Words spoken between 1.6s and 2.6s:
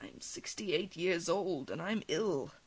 and I am ill.